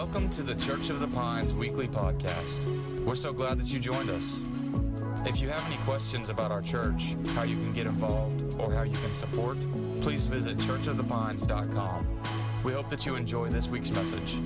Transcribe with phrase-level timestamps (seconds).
[0.00, 2.64] Welcome to the Church of the Pines weekly podcast.
[3.04, 4.40] We're so glad that you joined us.
[5.26, 8.84] If you have any questions about our church, how you can get involved, or how
[8.84, 9.58] you can support,
[10.00, 12.06] please visit churchofthepines.com.
[12.64, 14.38] We hope that you enjoy this week's message.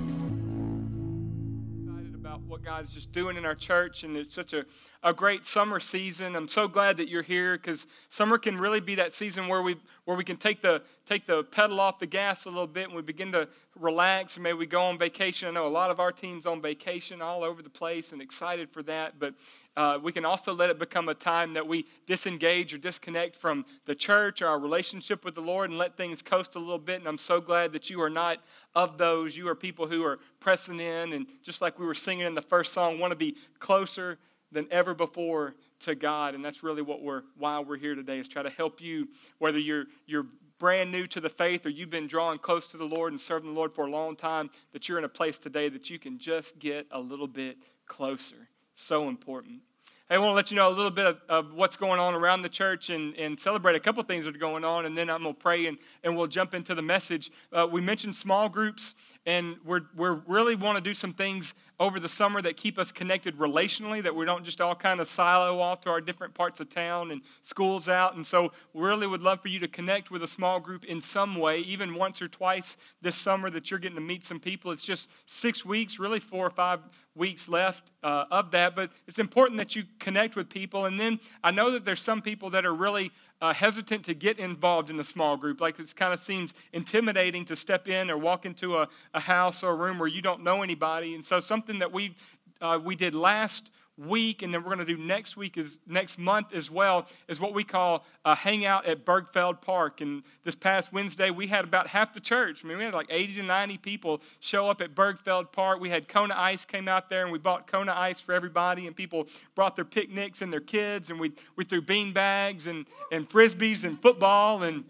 [1.84, 4.66] excited about what God is just doing in our church, and it's such a,
[5.04, 6.34] a great summer season.
[6.34, 9.76] I'm so glad that you're here because summer can really be that season where we
[10.04, 12.94] where we can take the take the pedal off the gas a little bit and
[12.94, 13.48] we begin to
[13.78, 15.48] relax maybe we go on vacation.
[15.48, 18.70] I know a lot of our teams on vacation all over the place and excited
[18.70, 19.34] for that, but
[19.76, 23.66] uh, we can also let it become a time that we disengage or disconnect from
[23.86, 27.00] the church or our relationship with the Lord and let things coast a little bit.
[27.00, 28.38] And I'm so glad that you are not
[28.74, 29.36] of those.
[29.36, 32.42] You are people who are pressing in and just like we were singing in the
[32.42, 34.18] first song, want to be closer
[34.52, 36.34] than ever before to God.
[36.34, 39.58] And that's really what we're why we're here today is try to help you, whether
[39.58, 40.26] you're you're
[40.64, 43.52] brand new to the faith or you've been drawing close to the Lord and serving
[43.52, 46.18] the Lord for a long time, that you're in a place today that you can
[46.18, 48.48] just get a little bit closer.
[48.74, 49.60] So important.
[50.08, 52.14] Hey, I want to let you know a little bit of, of what's going on
[52.14, 55.10] around the church and, and celebrate a couple things that are going on, and then
[55.10, 57.30] I'm going to pray and, and we'll jump into the message.
[57.52, 58.94] Uh, we mentioned small groups,
[59.26, 62.92] and we're, we're really want to do some things over the summer that keep us
[62.92, 66.60] connected relationally, that we don't just all kind of silo off to our different parts
[66.60, 68.14] of town and schools out.
[68.16, 71.00] And so, we really would love for you to connect with a small group in
[71.00, 74.70] some way, even once or twice this summer that you're getting to meet some people.
[74.70, 76.80] It's just six weeks, really four or five
[77.14, 80.86] weeks left uh, of that, but it's important that you connect with people.
[80.86, 84.38] And then I know that there's some people that are really uh, hesitant to get
[84.38, 85.60] involved in a small group.
[85.60, 89.62] Like it kind of seems intimidating to step in or walk into a, a house
[89.62, 91.14] or a room where you don't know anybody.
[91.14, 92.14] And so something that we
[92.60, 96.18] uh, we did last week and then we're going to do next week is next
[96.18, 100.92] month as well is what we call a hangout at bergfeld park and this past
[100.92, 103.78] wednesday we had about half the church i mean we had like 80 to 90
[103.78, 107.38] people show up at bergfeld park we had kona ice came out there and we
[107.38, 111.30] bought kona ice for everybody and people brought their picnics and their kids and we,
[111.54, 114.84] we threw bean bags and, and frisbees and football and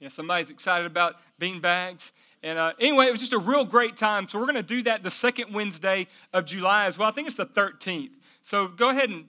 [0.00, 2.12] yeah, somebody's excited about bean bags
[2.42, 4.28] and uh, anyway, it was just a real great time.
[4.28, 7.08] So we're going to do that the second Wednesday of July as well.
[7.08, 8.10] I think it's the 13th.
[8.44, 9.24] So go ahead and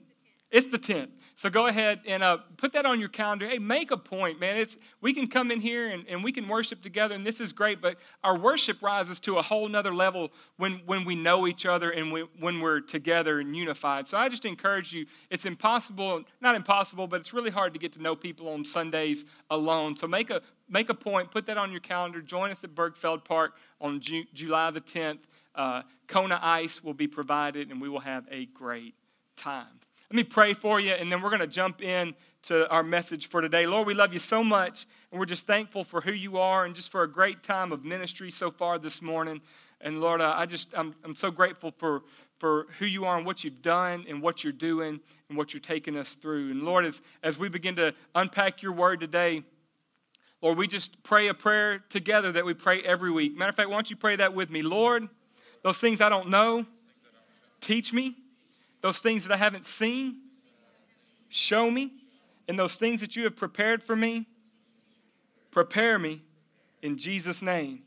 [0.50, 1.08] it's the 10th.
[1.38, 3.46] So go ahead and uh, put that on your calendar.
[3.46, 4.56] Hey, make a point, man.
[4.56, 7.52] It's we can come in here and, and we can worship together, and this is
[7.52, 7.82] great.
[7.82, 11.90] But our worship rises to a whole nother level when when we know each other
[11.90, 14.08] and we, when we're together and unified.
[14.08, 15.04] So I just encourage you.
[15.28, 19.26] It's impossible, not impossible, but it's really hard to get to know people on Sundays
[19.50, 19.94] alone.
[19.94, 20.40] So make a
[20.70, 21.30] make a point.
[21.30, 22.22] Put that on your calendar.
[22.22, 25.18] Join us at Bergfeld Park on Ju- July the 10th.
[25.54, 28.94] Uh, Kona Ice will be provided, and we will have a great
[29.36, 29.66] time.
[30.10, 32.14] Let me pray for you, and then we're going to jump in
[32.44, 33.66] to our message for today.
[33.66, 36.74] Lord, we love you so much, and we're just thankful for who you are and
[36.74, 39.40] just for a great time of ministry so far this morning.
[39.80, 42.02] And Lord, I just, I'm, I'm so grateful for,
[42.38, 45.60] for who you are and what you've done and what you're doing and what you're
[45.60, 46.52] taking us through.
[46.52, 49.42] And Lord, as, as we begin to unpack your word today,
[50.40, 53.36] Lord, we just pray a prayer together that we pray every week.
[53.36, 54.62] Matter of fact, why don't you pray that with me?
[54.62, 55.08] Lord,
[55.62, 56.64] those things I don't know,
[57.60, 58.14] teach me.
[58.86, 60.14] Those things that I haven't seen,
[61.28, 61.90] show me.
[62.46, 64.28] And those things that you have prepared for me,
[65.50, 66.22] prepare me
[66.82, 67.82] in Jesus' name.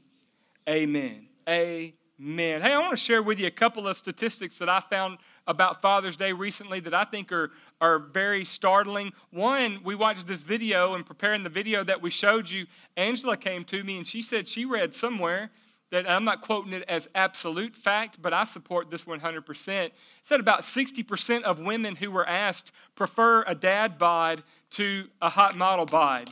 [0.68, 1.30] Amen.
[1.48, 2.62] Amen.
[2.62, 5.82] Hey, I want to share with you a couple of statistics that I found about
[5.82, 9.14] Father's Day recently that I think are, are very startling.
[9.30, 12.66] One, we watched this video and preparing the video that we showed you,
[12.98, 15.50] Angela came to me and she said she read somewhere
[15.92, 19.86] that I'm not quoting it as absolute fact, but I support this 100%.
[19.86, 25.30] It said about 60% of women who were asked prefer a dad bod to a
[25.30, 26.30] hot model bod.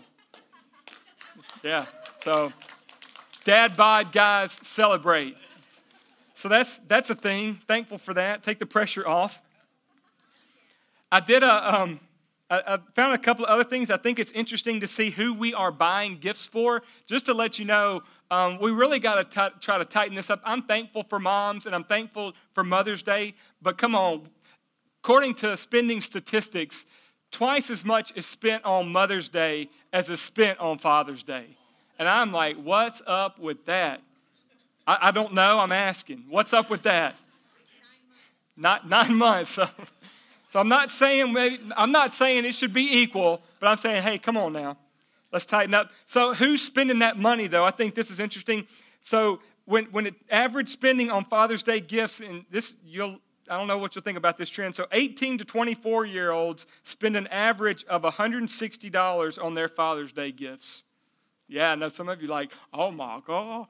[1.63, 1.85] Yeah,
[2.21, 2.53] so
[3.45, 5.35] dad bod guys celebrate.
[6.35, 7.55] So that's, that's a thing.
[7.55, 8.43] Thankful for that.
[8.43, 9.41] Take the pressure off.
[11.11, 11.99] I did a, um,
[12.49, 13.91] I, found a couple of other things.
[13.91, 16.81] I think it's interesting to see who we are buying gifts for.
[17.05, 20.41] Just to let you know, um, we really got to try to tighten this up.
[20.45, 24.29] I'm thankful for moms and I'm thankful for Mother's Day, but come on,
[25.03, 26.85] according to spending statistics,
[27.31, 31.45] twice as much is spent on Mother's Day as is spent on Father's Day.
[31.99, 34.01] And I'm like, what's up with that?
[34.85, 35.59] I, I don't know.
[35.59, 36.25] I'm asking.
[36.29, 37.15] What's up with that?
[38.55, 39.59] Not nine months.
[40.49, 44.03] So, I'm not saying maybe, I'm not saying it should be equal, but I'm saying,
[44.03, 44.77] hey, come on now.
[45.31, 45.91] Let's tighten up.
[46.05, 47.65] So, who's spending that money, though?
[47.65, 48.65] I think this is interesting.
[49.01, 53.67] So, when, when it, average spending on Father's Day gifts, and this, you'll, I don't
[53.67, 54.75] know what you'll think about this trend.
[54.75, 60.31] So, 18 to 24 year olds spend an average of $160 on their Father's Day
[60.31, 60.83] gifts.
[61.49, 63.67] Yeah, I know some of you like, oh my God.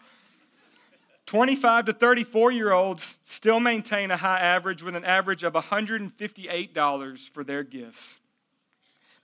[1.28, 7.30] 25 to 34 year olds still maintain a high average with an average of $158
[7.30, 8.18] for their gifts.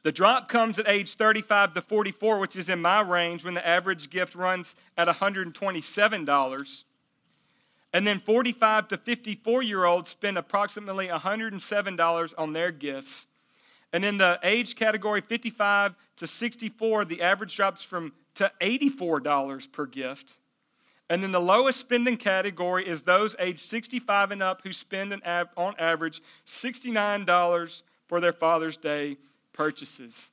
[0.03, 3.65] The drop comes at age 35 to 44, which is in my range when the
[3.65, 6.83] average gift runs at $127.
[7.93, 13.27] And then 45 to 54 year olds spend approximately $107 on their gifts.
[13.93, 19.85] And in the age category 55 to 64, the average drops from to $84 per
[19.85, 20.35] gift.
[21.09, 25.21] And then the lowest spending category is those aged 65 and up who spend an,
[25.57, 29.17] on average $69 for their Father's Day
[29.51, 30.31] purchases.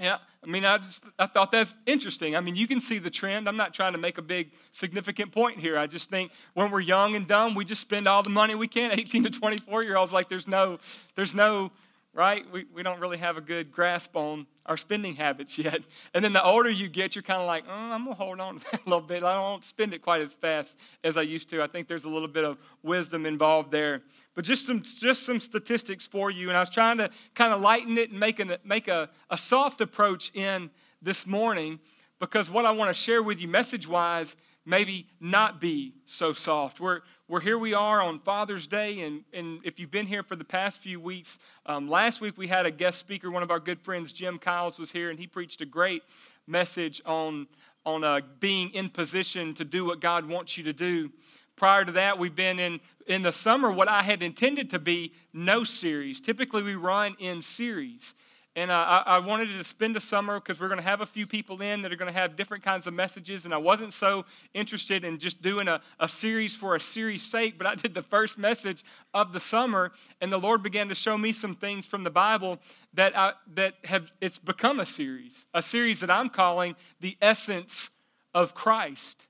[0.00, 2.34] Yeah, I mean, I just I thought that's interesting.
[2.34, 3.48] I mean, you can see the trend.
[3.48, 5.78] I'm not trying to make a big significant point here.
[5.78, 8.66] I just think when we're young and dumb, we just spend all the money we
[8.66, 8.90] can.
[8.98, 10.78] 18 to 24 year olds, like there's no,
[11.14, 11.70] there's no
[12.14, 12.48] right?
[12.50, 15.80] We, we don't really have a good grasp on our spending habits yet.
[16.14, 18.40] And then the older you get, you're kind of like, oh, I'm going to hold
[18.40, 19.24] on to that a little bit.
[19.24, 21.60] I don't spend it quite as fast as I used to.
[21.62, 24.02] I think there's a little bit of wisdom involved there.
[24.34, 26.48] But just some, just some statistics for you.
[26.48, 29.36] And I was trying to kind of lighten it and make, an, make a, a
[29.36, 30.70] soft approach in
[31.02, 31.80] this morning
[32.20, 34.36] because what I want to share with you message wise
[34.66, 36.80] maybe not be so soft.
[36.80, 40.36] We're, we're here we are on Father's Day, and, and if you've been here for
[40.36, 43.30] the past few weeks, um, last week we had a guest speaker.
[43.30, 46.02] One of our good friends, Jim Kyles, was here, and he preached a great
[46.46, 47.46] message on,
[47.86, 51.10] on uh, being in position to do what God wants you to do.
[51.56, 55.14] Prior to that, we've been in, in the summer what I had intended to be
[55.32, 56.20] no series.
[56.20, 58.14] Typically, we run in series.
[58.56, 61.26] And I, I, wanted to spend the summer because we're going to have a few
[61.26, 63.44] people in that are going to have different kinds of messages.
[63.44, 67.58] And I wasn't so interested in just doing a, a series for a series' sake,
[67.58, 69.90] but I did the first message of the summer,
[70.20, 72.60] and the Lord began to show me some things from the Bible
[72.92, 77.90] that, I, that have it's become a series, a series that I'm calling The Essence
[78.34, 79.26] of Christ.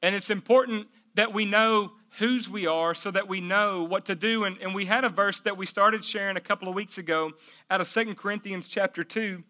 [0.00, 4.14] And it's important that we know whose we are so that we know what to
[4.14, 4.44] do.
[4.44, 7.32] And, and we had a verse that we started sharing a couple of weeks ago
[7.70, 9.42] out of Second Corinthians chapter 2,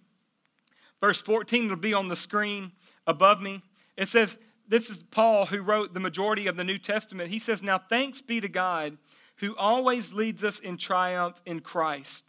[1.01, 1.67] verse 14.
[1.67, 2.73] It'll be on the screen
[3.07, 3.63] above me.
[3.97, 7.31] It says, This is Paul who wrote the majority of the New Testament.
[7.31, 8.97] He says, Now thanks be to God
[9.37, 12.25] who always leads us in triumph in Christ,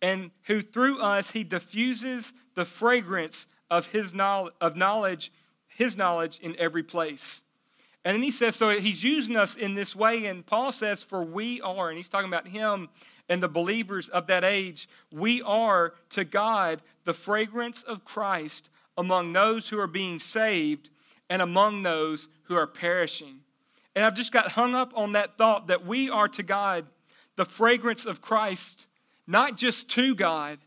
[0.00, 5.32] and who through us he diffuses the fragrance of his knowledge, of knowledge,
[5.66, 7.42] his knowledge in every place.
[8.04, 10.26] And then he says, so he's using us in this way.
[10.26, 12.88] And Paul says, for we are, and he's talking about him
[13.28, 18.68] and the believers of that age, we are to God the fragrance of Christ
[18.98, 20.90] among those who are being saved
[21.30, 23.40] and among those who are perishing.
[23.96, 26.86] And I've just got hung up on that thought that we are to God
[27.36, 28.86] the fragrance of Christ,
[29.26, 30.58] not just to God,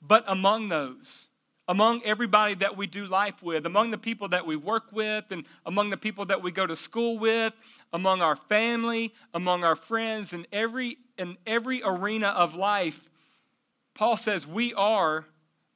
[0.00, 1.27] but among those
[1.68, 5.44] among everybody that we do life with, among the people that we work with, and
[5.66, 7.52] among the people that we go to school with,
[7.92, 13.08] among our family, among our friends, in every, in every arena of life,
[13.94, 15.26] Paul says we are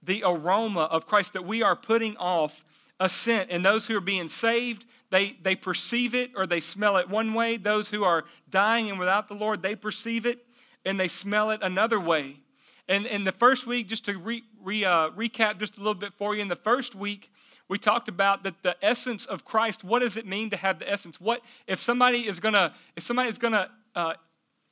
[0.02, 2.64] the aroma of Christ, that we are putting off
[2.98, 3.50] a scent.
[3.50, 7.34] And those who are being saved, they, they perceive it or they smell it one
[7.34, 7.56] way.
[7.56, 10.44] Those who are dying and without the Lord, they perceive it
[10.84, 12.36] and they smell it another way.
[12.88, 16.12] And in the first week, just to re, re, uh, recap just a little bit
[16.14, 17.30] for you, in the first week,
[17.68, 19.84] we talked about that the essence of Christ.
[19.84, 21.20] What does it mean to have the essence?
[21.20, 24.14] What if somebody is gonna if somebody is gonna uh,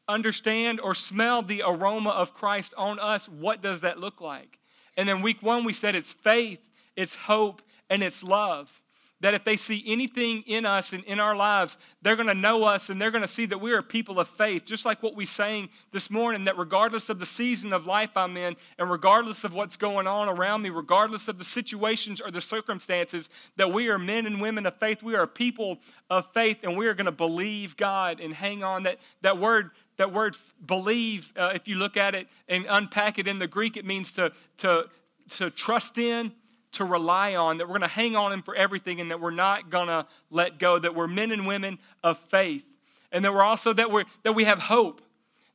[0.09, 3.29] understand or smell the aroma of Christ on us?
[3.29, 4.59] What does that look like?
[4.97, 8.80] And then week one, we said it's faith, it's hope, and it's love
[9.21, 12.65] that if they see anything in us and in our lives, they're going to know
[12.65, 14.65] us and they're going to see that we are people of faith.
[14.65, 18.37] Just like what we sang this morning, that regardless of the season of life I'm
[18.37, 22.41] in, and regardless of what's going on around me, regardless of the situations or the
[22.41, 25.03] circumstances, that we are men and women of faith.
[25.03, 28.85] We are people of faith, and we are going to believe God and hang on.
[28.85, 30.35] That, that word that word
[30.65, 34.13] believe, uh, if you look at it and unpack it in the Greek, it means
[34.13, 34.89] to, to,
[35.29, 36.33] to trust in,
[36.73, 39.31] to rely on, that we're going to hang on Him for everything, and that we're
[39.31, 42.65] not going to let go, that we're men and women of faith.
[43.13, 45.03] And that we're also that, we're, that we have hope,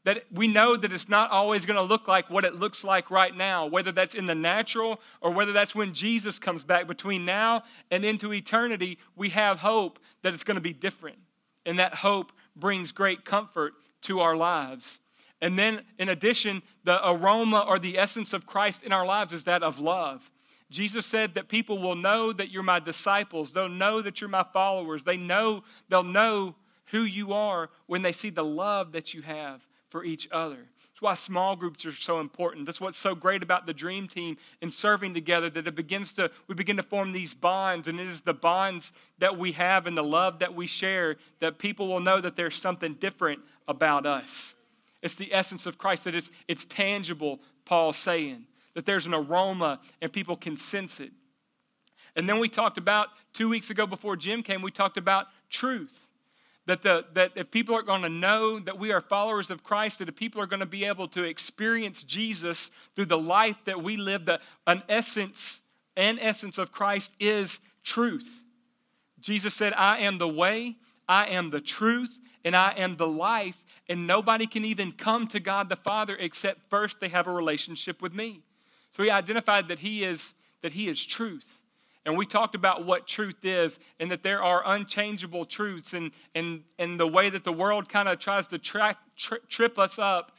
[0.03, 3.09] that we know that it's not always going to look like what it looks like
[3.09, 6.85] right now, whether that's in the natural or whether that's when Jesus comes back.
[6.85, 11.17] Between now and into eternity, we have hope that it's going to be different.
[11.65, 14.99] And that hope brings great comfort to our lives.
[15.41, 19.45] And then, in addition, the aroma or the essence of Christ in our lives is
[19.45, 20.29] that of love.
[20.71, 23.51] Jesus said that people will know that you're my disciples.
[23.51, 25.03] They'll know that you're my followers.
[25.03, 26.55] They know they'll know
[26.85, 30.67] who you are when they see the love that you have for each other.
[30.95, 32.65] That's why small groups are so important.
[32.65, 36.31] That's what's so great about the dream team and serving together that it begins to
[36.47, 39.97] we begin to form these bonds and it is the bonds that we have and
[39.97, 44.55] the love that we share that people will know that there's something different about us.
[45.01, 48.45] It's the essence of Christ that it's it's tangible, Paul's saying.
[48.75, 51.11] That there's an aroma and people can sense it.
[52.15, 56.05] And then we talked about two weeks ago before Jim came, we talked about truth
[56.65, 59.99] that, the, that if people are going to know that we are followers of Christ,
[59.99, 63.81] that if people are going to be able to experience Jesus through the life that
[63.81, 65.61] we live, that an essence,
[65.95, 68.43] an essence of Christ is truth.
[69.19, 70.77] Jesus said, I am the way,
[71.07, 75.39] I am the truth, and I am the life, and nobody can even come to
[75.39, 78.41] God the Father except first they have a relationship with me.
[78.95, 81.63] So he identified that he is that he is truth.
[82.05, 86.63] And we talked about what truth is and that there are unchangeable truths and, and,
[86.79, 90.31] and the way that the world kind of tries to track, tri- trip us up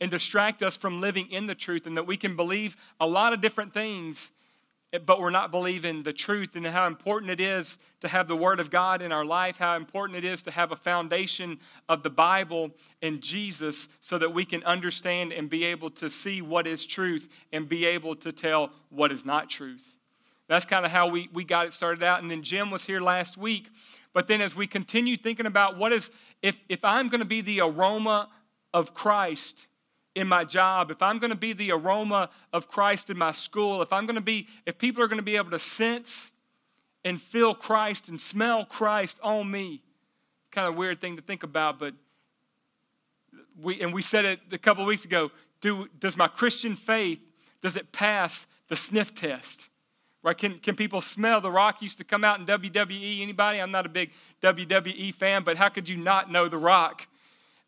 [0.00, 3.32] and distract us from living in the truth and that we can believe a lot
[3.32, 4.30] of different things
[5.06, 8.60] but we're not believing the truth and how important it is to have the Word
[8.60, 11.58] of God in our life, how important it is to have a foundation
[11.88, 12.70] of the Bible
[13.00, 17.28] and Jesus so that we can understand and be able to see what is truth
[17.52, 19.96] and be able to tell what is not truth.
[20.46, 22.20] That's kind of how we, we got it started out.
[22.20, 23.70] And then Jim was here last week.
[24.12, 26.10] But then as we continue thinking about what is,
[26.42, 28.28] if, if I'm going to be the aroma
[28.74, 29.66] of Christ
[30.14, 33.82] in my job, if I'm going to be the aroma of Christ in my school,
[33.82, 36.32] if I'm going to be, if people are going to be able to sense
[37.04, 39.82] and feel Christ and smell Christ on me,
[40.50, 41.94] kind of weird thing to think about, but
[43.60, 47.20] we, and we said it a couple weeks ago, do, does my Christian faith,
[47.62, 49.70] does it pass the sniff test?
[50.22, 50.36] Right?
[50.36, 53.22] Can, can people smell The Rock used to come out in WWE?
[53.22, 53.60] Anybody?
[53.60, 54.10] I'm not a big
[54.42, 57.08] WWE fan, but how could you not know The Rock?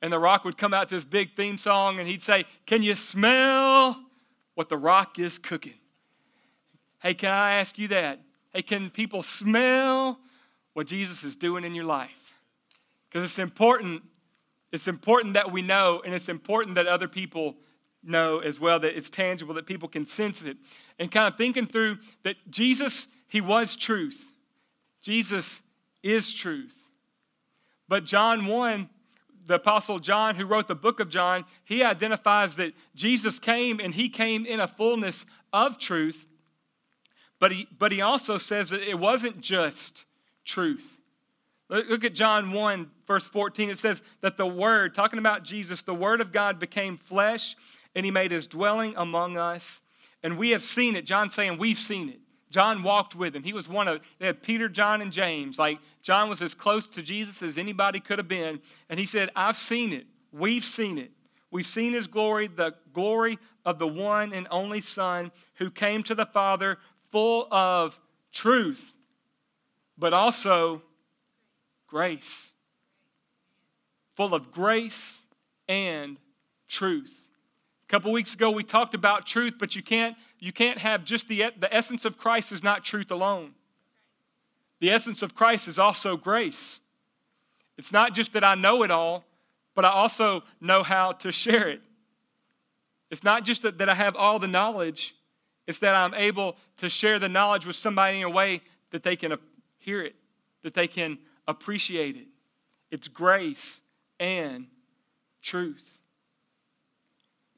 [0.05, 2.83] And The Rock would come out to this big theme song and he'd say, Can
[2.83, 3.99] you smell
[4.55, 5.79] what The Rock is cooking?
[7.01, 8.21] Hey, can I ask you that?
[8.53, 10.19] Hey, can people smell
[10.75, 12.35] what Jesus is doing in your life?
[13.09, 14.03] Because it's important.
[14.73, 17.57] It's important that we know, and it's important that other people
[18.03, 20.59] know as well that it's tangible, that people can sense it.
[20.99, 24.35] And kind of thinking through that Jesus, he was truth.
[25.01, 25.63] Jesus
[26.03, 26.91] is truth.
[27.89, 28.91] But John 1,
[29.47, 33.95] the Apostle John, who wrote the book of John, he identifies that Jesus came and
[33.95, 36.27] he came in a fullness of truth.
[37.39, 40.05] But he, but he also says that it wasn't just
[40.45, 41.01] truth.
[41.69, 43.71] Look at John 1, verse 14.
[43.71, 47.57] It says that the Word, talking about Jesus, the Word of God became flesh
[47.95, 49.81] and he made his dwelling among us.
[50.23, 51.07] And we have seen it.
[51.07, 52.21] John saying, We've seen it.
[52.55, 53.43] John walked with him.
[53.43, 55.59] He was one of, they had Peter, John, and James.
[55.59, 58.61] Like, John was as close to Jesus as anybody could have been.
[58.89, 60.07] And he said, I've seen it.
[60.31, 61.11] We've seen it.
[61.51, 66.15] We've seen his glory, the glory of the one and only Son who came to
[66.15, 66.79] the Father
[67.11, 67.99] full of
[68.31, 68.99] truth,
[69.99, 70.81] but also
[71.89, 72.53] grace.
[74.15, 75.25] Full of grace
[75.67, 76.19] and
[76.69, 77.31] truth.
[77.83, 81.27] A couple weeks ago we talked about truth, but you can't you can't have just
[81.27, 83.55] the the essence of Christ is not truth alone.
[84.79, 86.81] The essence of Christ is also grace.
[87.79, 89.25] It's not just that I know it all,
[89.75, 91.81] but I also know how to share it.
[93.11, 95.15] It's not just that, that I have all the knowledge,
[95.67, 98.61] it's that I'm able to share the knowledge with somebody in a way
[98.91, 99.39] that they can
[99.79, 100.15] hear it,
[100.61, 101.17] that they can
[101.49, 102.27] appreciate it.
[102.91, 103.81] It's grace
[104.21, 104.67] and
[105.41, 106.01] truth.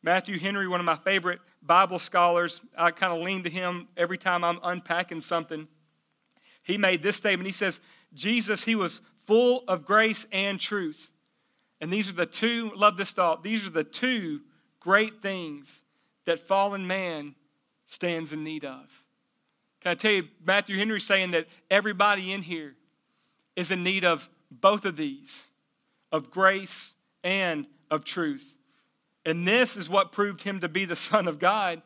[0.05, 4.19] Matthew Henry, one of my favorite Bible scholars, I kind of lean to him every
[4.19, 5.69] time I'm unpacking something.
[6.63, 7.47] He made this statement.
[7.47, 7.81] He says,
[8.15, 11.13] Jesus, he was full of grace and truth.
[11.81, 14.41] And these are the two, love this thought, these are the two
[14.81, 15.83] great things
[16.25, 17.35] that fallen man
[17.87, 19.05] stands in need of.
[19.81, 22.75] Can I tell you, Matthew Henry saying that everybody in here
[23.55, 25.49] is in need of both of these,
[26.13, 28.56] of grace and of truth.
[29.27, 31.83] And this is what proved him to be the Son of God.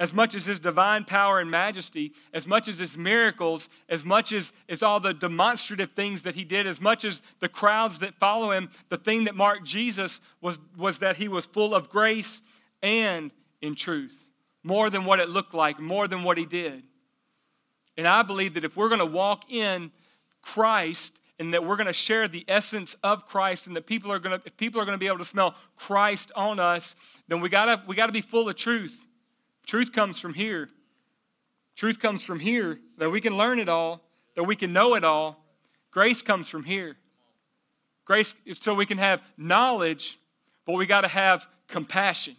[0.00, 4.32] As much as his divine power and majesty, as much as his miracles, as much
[4.32, 8.14] as, as all the demonstrative things that he did, as much as the crowds that
[8.14, 12.40] follow him, the thing that marked Jesus was, was that he was full of grace
[12.82, 13.30] and
[13.60, 14.30] in truth.
[14.62, 16.82] More than what it looked like, more than what he did.
[17.98, 19.92] And I believe that if we're going to walk in
[20.40, 24.18] Christ and that we're going to share the essence of Christ and that people are
[24.18, 26.94] going to if people are going to be able to smell Christ on us,
[27.28, 29.08] then we got to we got to be full of truth.
[29.66, 30.68] Truth comes from here.
[31.74, 34.02] Truth comes from here that we can learn it all,
[34.36, 35.42] that we can know it all.
[35.90, 36.96] Grace comes from here.
[38.04, 40.20] Grace so we can have knowledge,
[40.66, 42.36] but we got to have compassion.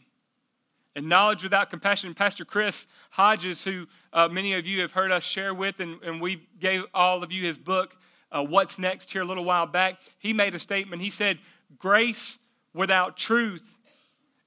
[0.96, 2.14] And knowledge without compassion.
[2.14, 6.22] Pastor Chris Hodges, who uh, many of you have heard us share with, and, and
[6.22, 7.96] we gave all of you his book,
[8.32, 11.02] uh, What's Next, here a little while back, he made a statement.
[11.02, 11.40] He said,
[11.78, 12.40] Grace
[12.74, 13.78] without truth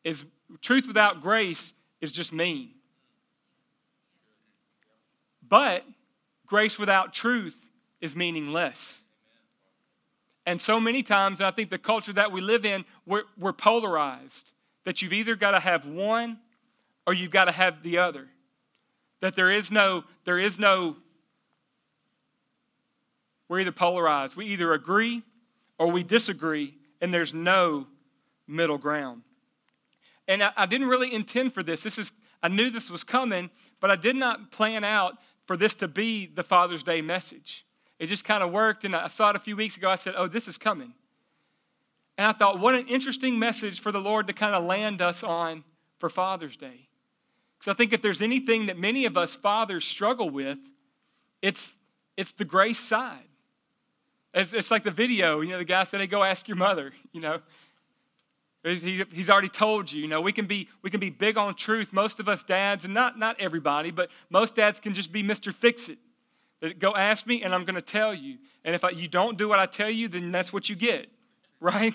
[0.03, 0.25] is
[0.61, 2.71] truth without grace is just mean.
[5.47, 5.85] But
[6.47, 7.59] grace without truth
[8.01, 9.01] is meaningless.
[10.47, 14.53] And so many times, I think the culture that we live in, we're, we're polarized.
[14.85, 16.39] That you've either got to have one
[17.07, 18.29] or you've got to have the other.
[19.21, 20.97] That there is no, there is no,
[23.55, 24.37] we're either polarized.
[24.37, 25.23] We either agree
[25.79, 27.87] or we disagree, and there's no
[28.49, 29.23] middle ground.
[30.27, 31.85] And I, I didn't really intend for this.
[31.85, 35.77] This is, I knew this was coming, but I did not plan out for this
[35.77, 37.65] to be the Father's Day message.
[38.01, 39.89] It just kind of worked, and I saw it a few weeks ago.
[39.89, 40.93] I said, Oh, this is coming.
[42.19, 45.23] And I thought, what an interesting message for the Lord to kind of land us
[45.23, 45.63] on
[46.01, 46.89] for Father's Day.
[47.61, 50.59] Because I think if there's anything that many of us fathers struggle with,
[51.41, 51.77] it's,
[52.17, 53.29] it's the grace side.
[54.35, 56.93] It's, it's like the video, you know, the guy said, hey, go ask your mother,
[57.13, 57.41] you know.
[58.65, 61.55] He, he's already told you, you know, we can, be, we can be big on
[61.55, 61.93] truth.
[61.93, 65.53] Most of us dads, and not, not everybody, but most dads can just be Mr.
[65.53, 65.99] Fix It.
[66.79, 68.39] Go ask me, and I'm going to tell you.
[68.65, 71.09] And if I, you don't do what I tell you, then that's what you get,
[71.61, 71.95] right?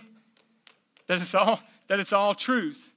[1.08, 2.94] That it's all that it's all truth.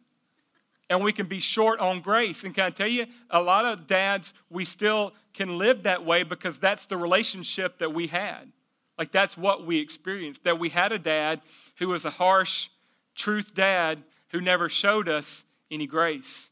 [0.90, 2.44] And we can be short on grace.
[2.44, 6.22] And can I tell you, a lot of dads, we still can live that way
[6.22, 8.52] because that's the relationship that we had.
[8.98, 10.44] Like that's what we experienced.
[10.44, 11.40] That we had a dad
[11.78, 12.68] who was a harsh,
[13.14, 16.50] truth dad who never showed us any grace.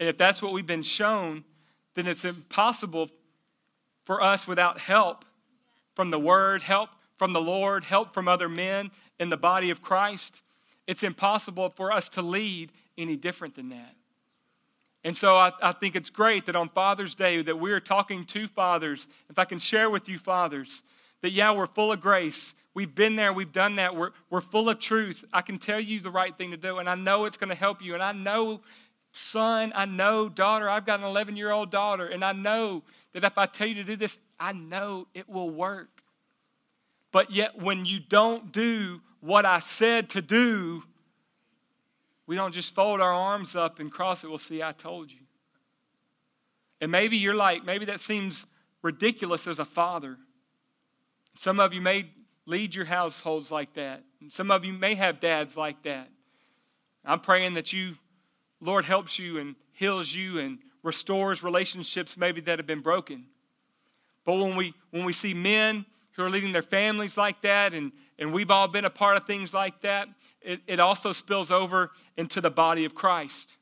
[0.00, 1.44] And if that's what we've been shown,
[1.94, 3.10] then it's impossible
[4.04, 5.24] for us without help
[5.94, 9.80] from the Word, help from the Lord, help from other men in the body of
[9.80, 10.42] Christ.
[10.86, 13.94] It's impossible for us to lead any different than that.
[15.04, 18.46] And so I, I, think it's great that on Father's Day that we're talking to
[18.48, 19.06] fathers.
[19.28, 20.82] If I can share with you, fathers,
[21.24, 22.54] that yeah, we're full of grace.
[22.74, 23.96] We've been there, we've done that.
[23.96, 25.24] We're, we're full of truth.
[25.32, 27.56] I can tell you the right thing to do, and I know it's going to
[27.56, 27.94] help you.
[27.94, 28.60] And I know,
[29.12, 32.82] son, I know, daughter, I've got an 11 year old daughter, and I know
[33.14, 35.88] that if I tell you to do this, I know it will work.
[37.10, 40.82] But yet, when you don't do what I said to do,
[42.26, 44.28] we don't just fold our arms up and cross it.
[44.28, 45.20] We'll see, I told you.
[46.82, 48.44] And maybe you're like, maybe that seems
[48.82, 50.18] ridiculous as a father.
[51.34, 52.10] Some of you may
[52.46, 54.02] lead your households like that.
[54.28, 56.08] Some of you may have dads like that.
[57.04, 57.96] I'm praying that you,
[58.60, 63.26] Lord, helps you and heals you and restores relationships maybe that have been broken.
[64.24, 67.92] But when we when we see men who are leading their families like that, and,
[68.18, 70.08] and we've all been a part of things like that,
[70.40, 73.52] it, it also spills over into the body of Christ.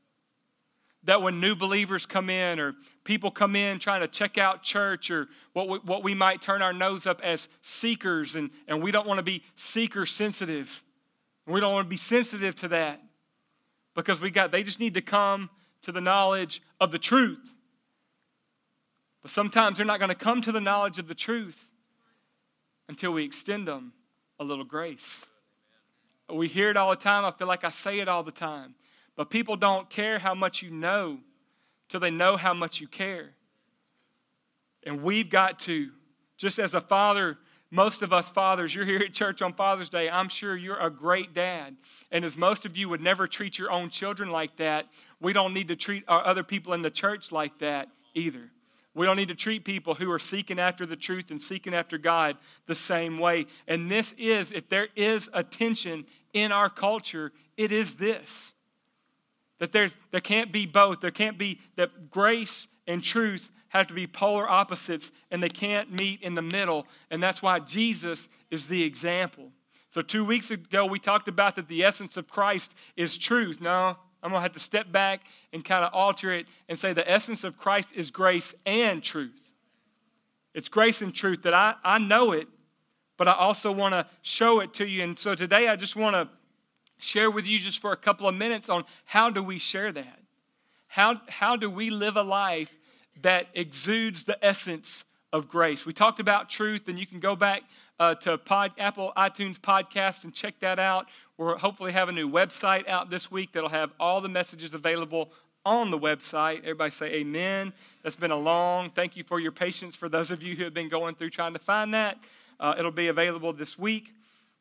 [1.04, 5.10] That when new believers come in, or people come in trying to check out church,
[5.10, 8.90] or what we, what we might turn our nose up as seekers, and, and we
[8.90, 10.82] don't want to be seeker sensitive.
[11.46, 13.02] We don't want to be sensitive to that
[13.94, 15.50] because we got they just need to come
[15.82, 17.56] to the knowledge of the truth.
[19.22, 21.70] But sometimes they're not going to come to the knowledge of the truth
[22.88, 23.92] until we extend them
[24.38, 25.26] a little grace.
[26.28, 27.24] We hear it all the time.
[27.24, 28.74] I feel like I say it all the time.
[29.16, 31.18] But people don't care how much you know
[31.92, 33.34] till they know how much you care.
[34.84, 35.90] And we've got to,
[36.38, 37.38] just as a father
[37.74, 40.10] most of us fathers, you're here at church on Father's Day.
[40.10, 41.74] I'm sure you're a great dad.
[42.10, 44.88] And as most of you would never treat your own children like that,
[45.20, 48.50] we don't need to treat our other people in the church like that either.
[48.94, 51.96] We don't need to treat people who are seeking after the truth and seeking after
[51.96, 53.46] God the same way.
[53.66, 58.52] And this is, if there is a tension in our culture, it is this
[59.62, 61.00] that there's, there can't be both.
[61.00, 65.92] There can't be that grace and truth have to be polar opposites and they can't
[65.92, 66.84] meet in the middle.
[67.12, 69.52] And that's why Jesus is the example.
[69.90, 73.60] So, two weeks ago, we talked about that the essence of Christ is truth.
[73.60, 75.20] Now, I'm going to have to step back
[75.52, 79.52] and kind of alter it and say the essence of Christ is grace and truth.
[80.54, 82.48] It's grace and truth that I, I know it,
[83.16, 85.04] but I also want to show it to you.
[85.04, 86.28] And so today I just want to
[87.02, 90.18] share with you just for a couple of minutes on how do we share that?
[90.86, 92.76] How, how do we live a life
[93.20, 95.86] that exudes the essence of grace.
[95.86, 97.62] We talked about truth, and you can go back
[97.98, 101.06] uh, to pod, Apple iTunes podcast and check that out.
[101.38, 105.32] We'll hopefully have a new website out this week that'll have all the messages available
[105.64, 106.58] on the website.
[106.58, 107.72] Everybody say amen.
[108.02, 110.74] That's been a long, thank you for your patience for those of you who have
[110.74, 112.18] been going through trying to find that.
[112.60, 114.12] Uh, it'll be available this week.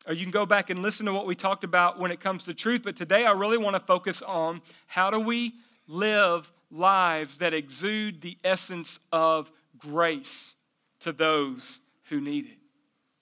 [0.06, 2.44] Or you can go back and listen to what we talked about when it comes
[2.44, 2.82] to truth.
[2.82, 5.52] But today I really want to focus on how do we
[5.86, 10.54] live lives that exude the essence of grace
[11.00, 12.58] to those who need it.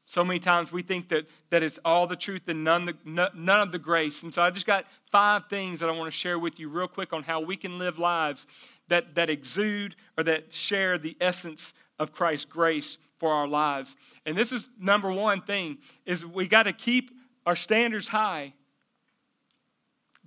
[0.07, 3.61] So many times we think that, that it's all the truth and none, the, none
[3.61, 4.25] of the grace.
[4.25, 6.89] And so I just got five things that I want to share with you real
[6.89, 8.47] quick on how we can live lives
[8.89, 13.95] that, that exude or that share the essence of Christ's grace for our lives.
[14.27, 17.11] And this is number one thing is we got to keep
[17.47, 18.55] our standards high,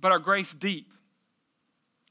[0.00, 0.92] but our grace deep.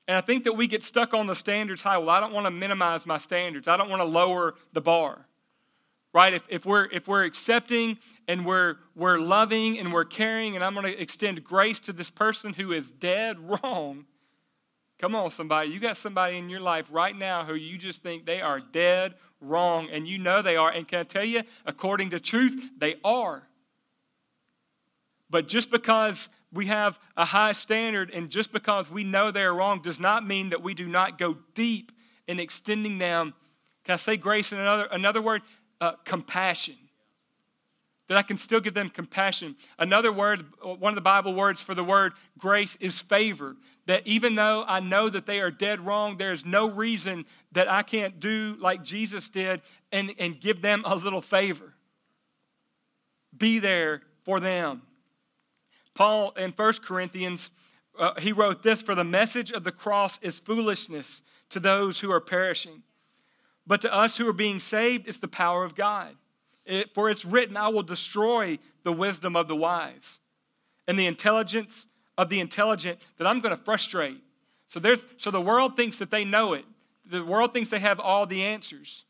[0.08, 1.98] And I think that we get stuck on the standards high.
[1.98, 3.70] Well, I don't want to minimize my standards.
[3.70, 5.26] I don't want to lower the bar.
[6.14, 6.34] Right?
[6.34, 10.74] If, if, we're, if we're accepting and we're, we're loving and we're caring, and I'm
[10.76, 14.06] going to extend grace to this person who is dead wrong,
[15.00, 15.70] come on, somebody.
[15.70, 19.16] You got somebody in your life right now who you just think they are dead
[19.42, 20.72] wrong, and you know they are.
[20.72, 23.44] And can I tell you, according to truth, they are.
[25.30, 29.82] But just because we have a high standard, and just because we know they're wrong
[29.82, 31.92] does not mean that we do not go deep
[32.28, 33.34] in extending them.
[33.84, 35.42] Can I say grace in another, another word?
[35.82, 36.76] Uh, compassion.
[38.14, 39.56] That I can still give them compassion.
[39.80, 43.56] Another word, one of the Bible words for the word grace is favor.
[43.88, 47.82] That even though I know that they are dead wrong, there's no reason that I
[47.82, 51.74] can't do like Jesus did and, and give them a little favor.
[53.36, 54.84] Be there for them.
[55.96, 57.50] Paul in 1 Corinthians,
[57.98, 62.12] uh, he wrote this For the message of the cross is foolishness to those who
[62.12, 62.84] are perishing,
[63.66, 66.16] but to us who are being saved, it's the power of God.
[66.66, 70.20] It, for it's written, I will destroy the wisdom of the wise
[70.88, 74.22] and the intelligence of the intelligent that I'm going to frustrate.
[74.68, 76.66] So, there's, so the world thinks that they know it.
[77.06, 79.04] The world thinks they have all the answers.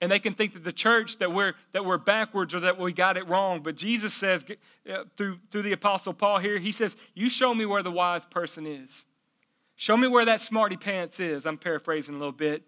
[0.00, 2.92] And they can think that the church that we're that we're backwards or that we
[2.92, 3.60] got it wrong.
[3.60, 4.44] But jesus says
[4.90, 8.26] uh, through through the apostle paul here he says you show me where the wise
[8.26, 9.06] person is.
[9.76, 11.46] Show me where that smarty pants is.
[11.46, 12.64] I'm paraphrasing a little bit.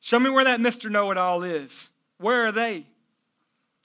[0.00, 1.90] Show me where that mr know-it-all is.
[2.18, 2.86] Where are they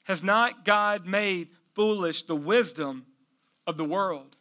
[0.09, 3.05] has not god made foolish the wisdom
[3.65, 4.35] of the world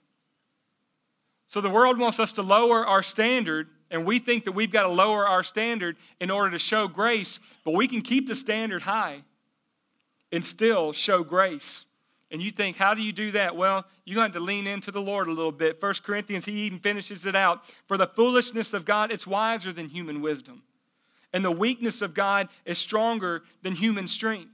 [1.46, 4.82] so the world wants us to lower our standard and we think that we've got
[4.82, 8.82] to lower our standard in order to show grace, but we can keep the standard
[8.82, 9.22] high
[10.30, 11.86] and still show grace.
[12.30, 13.56] And you think, how do you do that?
[13.56, 15.80] Well, you got to lean into the Lord a little bit.
[15.80, 17.62] First Corinthians, he even finishes it out.
[17.86, 20.62] For the foolishness of God, it's wiser than human wisdom.
[21.32, 24.50] And the weakness of God is stronger than human strength.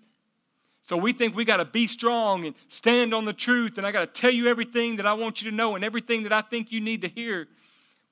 [0.85, 3.90] So we think we got to be strong and stand on the truth, and I
[3.90, 6.42] got to tell you everything that I want you to know and everything that I
[6.42, 7.49] think you need to hear.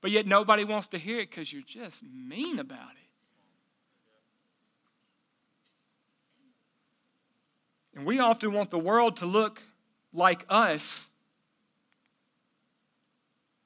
[0.00, 3.08] But yet nobody wants to hear it because you're just mean about it.
[7.94, 9.62] And we often want the world to look
[10.14, 11.08] like us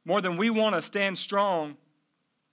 [0.05, 1.77] more than we want to stand strong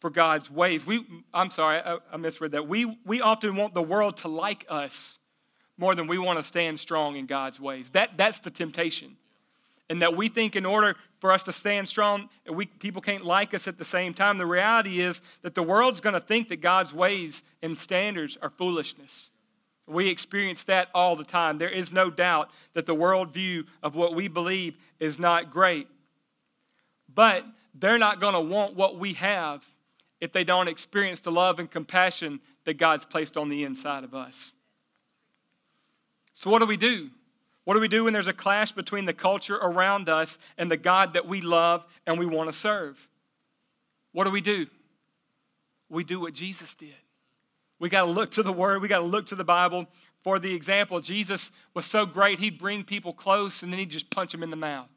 [0.01, 0.85] for God's ways.
[0.85, 2.67] We, I'm sorry, I, I misread that.
[2.67, 5.17] We, we often want the world to like us
[5.77, 7.89] more than we want to stand strong in God's ways.
[7.91, 9.17] That, that's the temptation
[9.89, 13.53] and that we think in order for us to stand strong, we, people can't like
[13.53, 14.38] us at the same time.
[14.38, 18.49] The reality is that the world's going to think that God's ways and standards are
[18.49, 19.29] foolishness.
[19.86, 21.57] We experience that all the time.
[21.57, 25.88] There is no doubt that the worldview of what we believe is not great.
[27.13, 29.63] But they're not going to want what we have
[30.21, 34.15] if they don't experience the love and compassion that God's placed on the inside of
[34.15, 34.53] us.
[36.33, 37.09] So, what do we do?
[37.63, 40.77] What do we do when there's a clash between the culture around us and the
[40.77, 43.07] God that we love and we want to serve?
[44.11, 44.67] What do we do?
[45.89, 46.95] We do what Jesus did.
[47.79, 49.87] We got to look to the Word, we got to look to the Bible
[50.23, 50.99] for the example.
[51.01, 54.49] Jesus was so great, he'd bring people close and then he'd just punch them in
[54.49, 54.87] the mouth.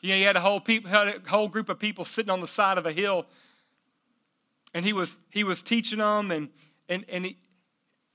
[0.00, 2.40] You know, he had a whole, people, had a whole group of people sitting on
[2.40, 3.26] the side of a hill
[4.72, 6.48] and he was, he was teaching them and,
[6.88, 7.36] and, and he,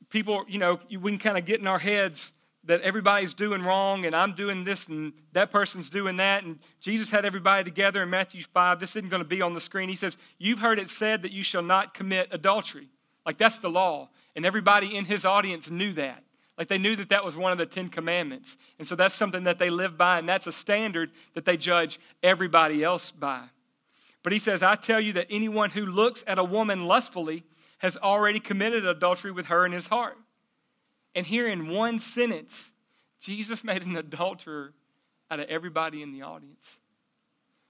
[0.09, 2.31] people, you know, we can kind of get in our heads
[2.65, 6.43] that everybody's doing wrong and I'm doing this and that person's doing that.
[6.43, 8.79] And Jesus had everybody together in Matthew 5.
[8.79, 9.89] This isn't going to be on the screen.
[9.89, 12.87] He says, You've heard it said that you shall not commit adultery.
[13.25, 14.09] Like that's the law.
[14.35, 16.23] And everybody in his audience knew that.
[16.57, 18.57] Like they knew that that was one of the Ten Commandments.
[18.79, 21.99] And so that's something that they live by, and that's a standard that they judge
[22.21, 23.41] everybody else by.
[24.21, 27.43] But he says, I tell you that anyone who looks at a woman lustfully
[27.79, 30.17] has already committed adultery with her in his heart.
[31.15, 32.71] And here in one sentence,
[33.19, 34.73] Jesus made an adulterer
[35.29, 36.79] out of everybody in the audience.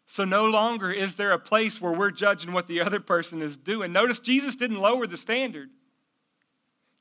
[0.05, 3.57] So no longer is there a place where we're judging what the other person is
[3.57, 3.93] doing.
[3.93, 5.69] Notice Jesus didn't lower the standard.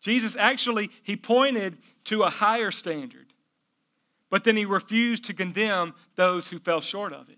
[0.01, 3.27] Jesus actually he pointed to a higher standard.
[4.33, 7.37] but then he refused to condemn those who fell short of it.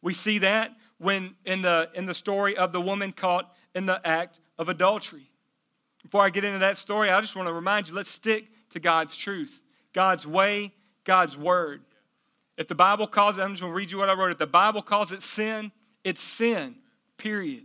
[0.00, 4.00] We see that when in the in the story of the woman caught in the
[4.06, 5.30] act of adultery.
[6.06, 8.78] Before I get into that story, I just want to remind you let's stick to
[8.78, 11.82] God's truth, God's way, God's word.
[12.56, 14.30] If the Bible calls it, I'm just going to read you what I wrote.
[14.30, 15.72] If the Bible calls it sin,
[16.04, 16.76] it's sin,
[17.18, 17.64] period.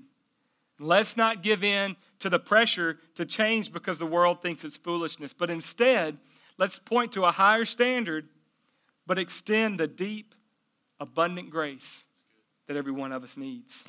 [0.79, 5.33] Let's not give in to the pressure to change because the world thinks it's foolishness,
[5.33, 6.17] but instead,
[6.57, 8.27] let's point to a higher standard,
[9.05, 10.33] but extend the deep,
[10.99, 12.05] abundant grace
[12.65, 13.83] that every one of us needs.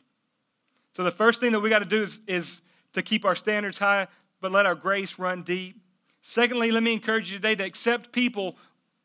[0.93, 2.61] So, the first thing that we got to do is, is
[2.93, 4.09] to keep our standards high,
[4.43, 5.81] but let our grace run deep.
[6.21, 8.57] Secondly, let me encourage you today to accept people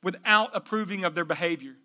[0.04, 1.76] without approving of their behavior.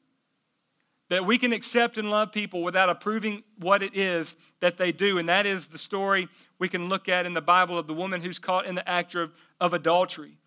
[1.10, 5.18] That we can accept and love people without approving what it is that they do.
[5.18, 8.22] And that is the story we can look at in the Bible of the woman
[8.22, 10.38] who's caught in the act of, of adultery.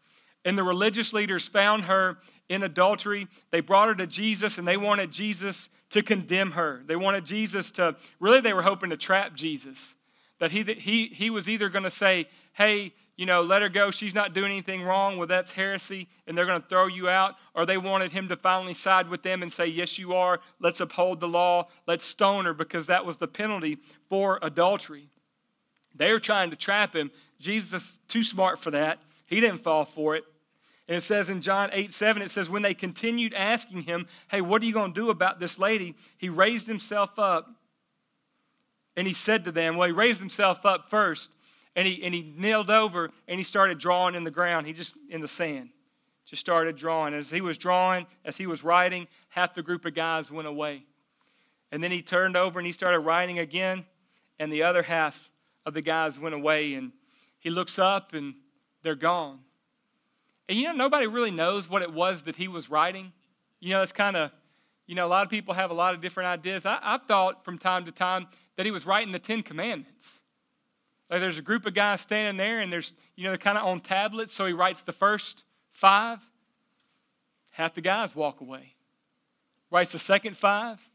[0.43, 2.17] And the religious leaders found her
[2.49, 3.27] in adultery.
[3.51, 6.81] They brought her to Jesus and they wanted Jesus to condemn her.
[6.85, 9.95] They wanted Jesus to, really, they were hoping to trap Jesus.
[10.39, 13.91] That he, he, he was either going to say, hey, you know, let her go.
[13.91, 15.17] She's not doing anything wrong.
[15.17, 17.35] Well, that's heresy, and they're going to throw you out.
[17.53, 20.41] Or they wanted him to finally side with them and say, Yes, you are.
[20.59, 21.67] Let's uphold the law.
[21.87, 23.77] Let's stone her because that was the penalty
[24.09, 25.07] for adultery.
[25.95, 27.09] They were trying to trap him.
[27.39, 28.99] Jesus is too smart for that.
[29.27, 30.25] He didn't fall for it.
[30.87, 34.41] And it says in John 8 7, it says, When they continued asking him, Hey,
[34.41, 35.95] what are you going to do about this lady?
[36.17, 37.49] He raised himself up
[38.95, 41.31] and he said to them, Well, he raised himself up first
[41.75, 44.65] and he, and he kneeled over and he started drawing in the ground.
[44.65, 45.69] He just, in the sand,
[46.25, 47.13] just started drawing.
[47.13, 50.83] As he was drawing, as he was writing, half the group of guys went away.
[51.71, 53.85] And then he turned over and he started writing again,
[54.39, 55.29] and the other half
[55.65, 56.75] of the guys went away.
[56.75, 56.91] And
[57.39, 58.35] he looks up and
[58.81, 59.39] they're gone.
[60.47, 63.11] And you know, nobody really knows what it was that he was writing.
[63.59, 64.31] You know, it's kind of,
[64.85, 66.65] you know, a lot of people have a lot of different ideas.
[66.65, 70.21] I, I've thought from time to time that he was writing the Ten Commandments.
[71.09, 73.65] Like there's a group of guys standing there, and there's, you know, they're kind of
[73.65, 76.23] on tablets, so he writes the first five.
[77.51, 78.73] Half the guys walk away.
[79.71, 80.89] Writes the second five.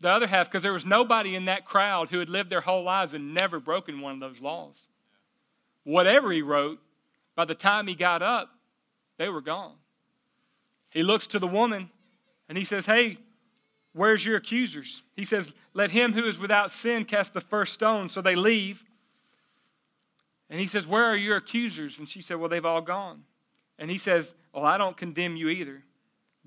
[0.00, 2.82] The other half, because there was nobody in that crowd who had lived their whole
[2.82, 4.88] lives and never broken one of those laws.
[5.84, 6.78] Whatever he wrote,
[7.34, 8.50] by the time he got up,
[9.18, 9.76] they were gone.
[10.90, 11.90] He looks to the woman
[12.48, 13.18] and he says, Hey,
[13.94, 15.02] where's your accusers?
[15.16, 18.10] He says, Let him who is without sin cast the first stone.
[18.10, 18.84] So they leave.
[20.50, 21.98] And he says, Where are your accusers?
[21.98, 23.22] And she said, Well, they've all gone.
[23.78, 25.82] And he says, Well, I don't condemn you either.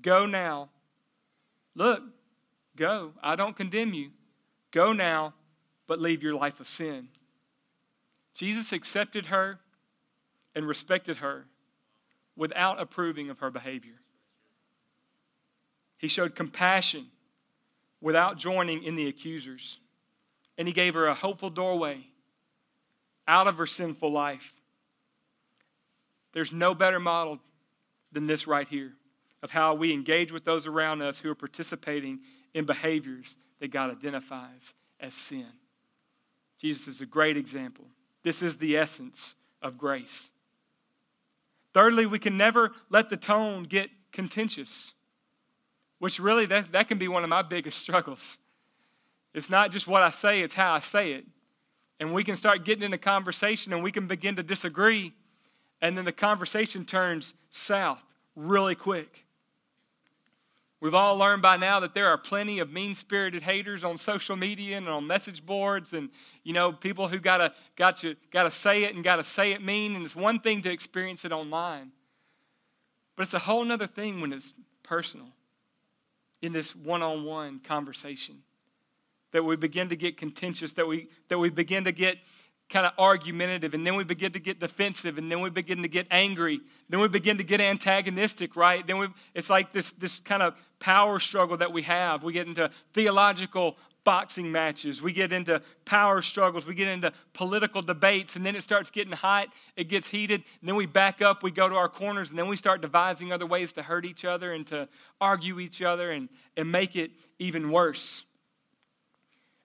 [0.00, 0.68] Go now.
[1.74, 2.02] Look,
[2.76, 3.12] go.
[3.22, 4.10] I don't condemn you.
[4.70, 5.34] Go now,
[5.86, 7.08] but leave your life of sin.
[8.34, 9.58] Jesus accepted her
[10.54, 11.46] and respected her
[12.36, 13.94] without approving of her behavior.
[15.96, 17.06] He showed compassion
[18.00, 19.78] without joining in the accusers.
[20.56, 22.06] And he gave her a hopeful doorway
[23.26, 24.54] out of her sinful life.
[26.32, 27.38] There's no better model
[28.12, 28.92] than this right here
[29.42, 32.20] of how we engage with those around us who are participating
[32.54, 35.46] in behaviors that God identifies as sin.
[36.58, 37.84] Jesus is a great example.
[38.22, 40.30] This is the essence of grace.
[41.72, 44.94] Thirdly, we can never let the tone get contentious,
[45.98, 48.36] which really that, that can be one of my biggest struggles.
[49.34, 51.24] It's not just what I say, it's how I say it
[52.00, 55.12] and we can start getting in a conversation and we can begin to disagree,
[55.80, 58.02] and then the conversation turns south
[58.36, 59.24] really quick.
[60.80, 64.76] We've all learned by now that there are plenty of mean-spirited haters on social media
[64.76, 66.08] and on message boards, and
[66.44, 69.96] you know people who gotta got to gotta say it and gotta say it mean.
[69.96, 71.90] And it's one thing to experience it online,
[73.16, 75.26] but it's a whole other thing when it's personal
[76.42, 78.42] in this one-on-one conversation
[79.32, 82.18] that we begin to get contentious, that we, that we begin to get
[82.68, 85.88] kind of argumentative, and then we begin to get defensive, and then we begin to
[85.88, 88.86] get angry, then we begin to get antagonistic, right?
[88.86, 92.22] Then we, it's like this, this kind of power struggle that we have.
[92.22, 93.76] We get into theological
[94.08, 98.62] boxing matches, we get into power struggles, we get into political debates, and then it
[98.62, 102.30] starts getting hot, it gets heated, then we back up, we go to our corners,
[102.30, 104.88] and then we start devising other ways to hurt each other and to
[105.20, 108.24] argue each other and, and make it even worse.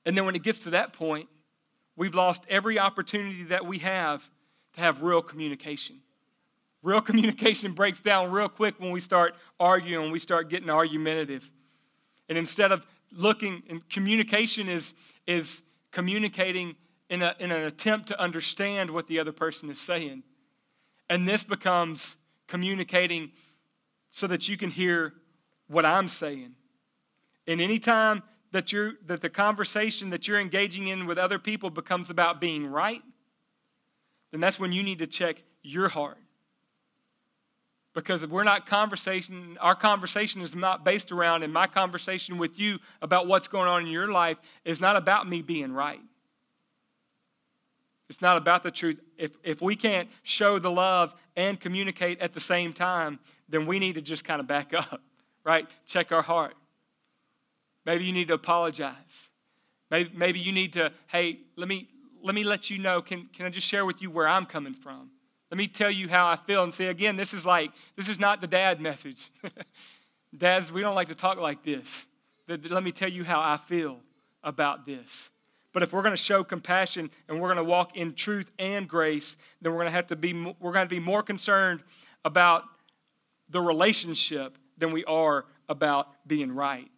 [0.06, 1.30] And then when it gets to that point,
[1.96, 4.30] we've lost every opportunity that we have
[4.74, 6.02] to have real communication.
[6.82, 11.50] Real communication breaks down real quick when we start arguing, when we start getting argumentative.
[12.28, 14.94] And instead of looking, and communication is,
[15.28, 16.76] is communicating
[17.10, 20.24] in, a, in an attempt to understand what the other person is saying.
[21.10, 23.32] And this becomes communicating
[24.10, 25.14] so that you can hear
[25.68, 26.54] what I'm saying.
[27.48, 32.10] And anytime that you're that the conversation that you're engaging in with other people becomes
[32.10, 33.02] about being right,
[34.32, 36.18] then that's when you need to check your heart.
[37.94, 42.80] Because we're not conversation, our conversation is not based around, and my conversation with you
[43.02, 46.02] about what's going on in your life is not about me being right.
[48.10, 49.00] It's not about the truth.
[49.18, 53.80] If, if we can't show the love and communicate at the same time, then we
[53.80, 55.02] need to just kind of back up,
[55.44, 55.68] right?
[55.86, 56.56] Check our heart.
[57.86, 59.30] Maybe you need to apologize.
[59.92, 61.88] Maybe, maybe you need to, hey, let me,
[62.22, 63.02] let me let you know.
[63.02, 65.12] Can, can I just share with you where I'm coming from?
[65.54, 66.64] Let me tell you how I feel.
[66.64, 69.30] And say, again, this is like, this is not the dad message.
[70.36, 72.08] Dads, we don't like to talk like this.
[72.48, 74.00] Let me tell you how I feel
[74.44, 75.30] about this.
[75.72, 78.88] But if we're going to show compassion and we're going to walk in truth and
[78.88, 81.84] grace, then we're going to have to be we're going to be more concerned
[82.26, 82.64] about
[83.48, 86.90] the relationship than we are about being right.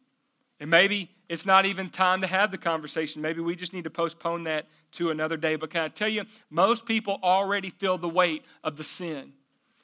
[0.61, 3.21] And maybe it's not even time to have the conversation.
[3.21, 5.55] Maybe we just need to postpone that to another day.
[5.55, 9.33] But can I tell you, most people already feel the weight of the sin.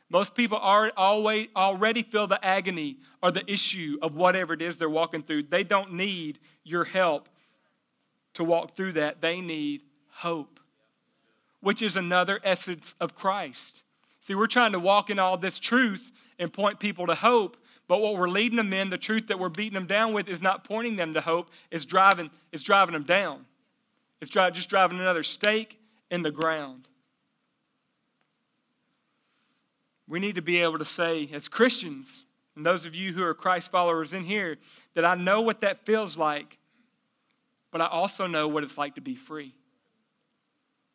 [0.10, 5.24] Most people already feel the agony or the issue of whatever it is they're walking
[5.24, 5.44] through.
[5.44, 7.30] They don't need your help
[8.34, 9.22] to walk through that.
[9.22, 10.60] They need hope,
[11.62, 13.84] which is another essence of Christ.
[14.20, 17.56] See, we're trying to walk in all this truth and point people to hope,
[17.88, 20.42] but what we're leading them in, the truth that we're beating them down with, is
[20.42, 21.50] not pointing them to hope.
[21.72, 23.46] It's driving, it's driving them down.
[24.22, 25.80] It's just driving another stake
[26.12, 26.88] in the ground.
[30.08, 33.34] We need to be able to say, as Christians, and those of you who are
[33.34, 34.58] Christ followers in here,
[34.94, 36.60] that I know what that feels like,
[37.72, 39.56] but I also know what it's like to be free.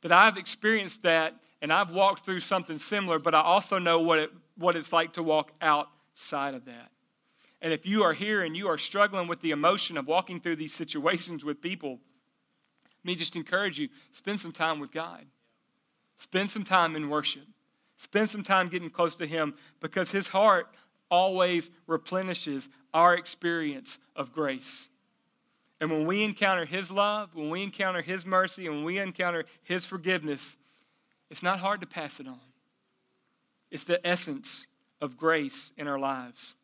[0.03, 4.19] That I've experienced that and I've walked through something similar, but I also know what,
[4.19, 6.91] it, what it's like to walk outside of that.
[7.63, 10.57] And if you are here and you are struggling with the emotion of walking through
[10.57, 12.01] these situations with people,
[13.07, 15.25] me just encourage you spend some time with God.
[16.19, 17.45] Spend some time in worship.
[17.99, 20.69] Spend some time getting close to Him because His heart
[21.11, 24.89] always replenishes our experience of grace.
[25.81, 29.45] And when we encounter His love, when we encounter His mercy, and when we encounter
[29.63, 30.57] His forgiveness,
[31.31, 32.41] it's not hard to pass it on.
[33.71, 34.67] It's the essence
[35.01, 36.55] of grace in our lives.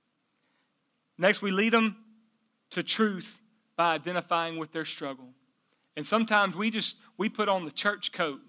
[1.18, 1.96] Next, we lead them
[2.70, 3.42] to truth
[3.76, 5.28] by identifying with their struggle.
[5.96, 8.40] And sometimes we just we put on the church coat.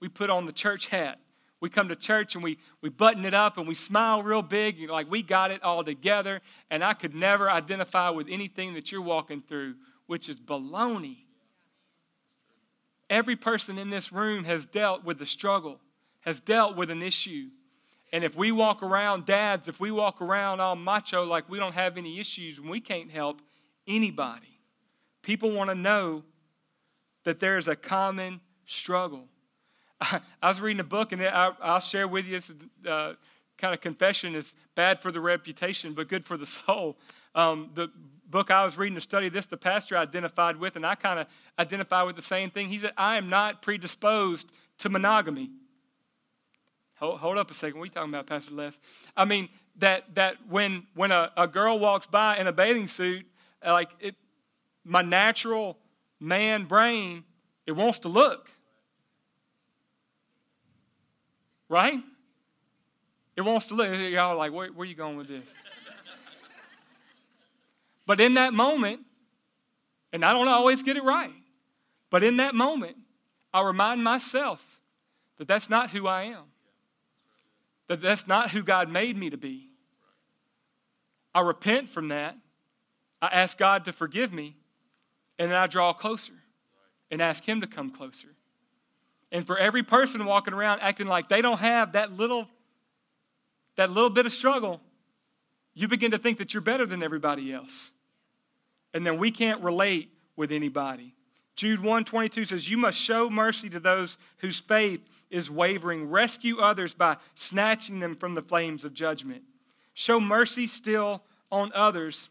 [0.00, 1.18] We put on the church hat.
[1.60, 4.88] We come to church and we, we button it up and we smile real big,
[4.88, 6.40] like we got it all together.
[6.70, 9.74] And I could never identify with anything that you're walking through,
[10.06, 11.18] which is baloney.
[13.10, 15.80] Every person in this room has dealt with the struggle,
[16.20, 17.48] has dealt with an issue.
[18.12, 21.74] And if we walk around, dads, if we walk around all macho like we don't
[21.74, 23.42] have any issues and we can't help
[23.86, 24.58] anybody,
[25.22, 26.22] people want to know
[27.24, 29.28] that there's a common struggle.
[30.00, 32.52] I, was reading a book, and I, will share with you this
[32.86, 33.14] uh,
[33.58, 36.96] kind of confession is bad for the reputation, but good for the soul.
[37.34, 37.90] Um, the
[38.28, 41.26] book I was reading to study this, the pastor identified with, and I kind of
[41.58, 42.68] identify with the same thing.
[42.68, 45.50] He said, I am not predisposed to monogamy.
[46.96, 47.78] Hold, hold up a second.
[47.78, 48.78] What are you talking about, Pastor Les?
[49.16, 53.26] I mean, that, that when, when a, a girl walks by in a bathing suit,
[53.64, 54.14] like it,
[54.84, 55.78] my natural
[56.20, 57.24] man brain,
[57.66, 58.50] it wants to look.
[61.68, 62.00] Right?
[63.36, 63.92] It wants to look.
[63.92, 65.48] Y'all are like, where, where are you going with this?
[68.06, 69.00] but in that moment,
[70.12, 71.32] and I don't always get it right,
[72.10, 72.96] but in that moment,
[73.54, 74.80] I remind myself
[75.38, 76.44] that that's not who I am
[77.90, 79.68] that that's not who God made me to be.
[81.34, 82.36] I repent from that.
[83.20, 84.54] I ask God to forgive me,
[85.40, 86.34] and then I draw closer
[87.10, 88.28] and ask Him to come closer.
[89.32, 92.46] And for every person walking around acting like they don't have that little,
[93.76, 94.82] that little bit of struggle,
[95.72, 97.90] you begin to think that you're better than everybody else.
[98.92, 101.14] And then we can't relate with anybody.
[101.56, 106.10] Jude 122 says, You must show mercy to those whose faith is wavering.
[106.10, 109.42] Rescue others by snatching them from the flames of judgment.
[109.94, 112.28] Show mercy still on others,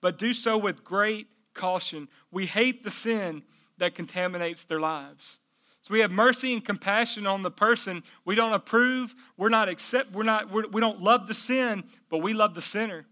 [0.00, 1.28] but do so with great
[1.58, 2.08] caution.
[2.30, 3.42] We hate the sin
[3.76, 5.40] that contaminates their lives.
[5.82, 8.02] So we have mercy and compassion on the person.
[8.24, 9.14] We don't approve.
[9.36, 10.12] We're not accept.
[10.12, 10.50] We're not.
[10.50, 13.06] We're, we don't love the sin, but we love the sinner.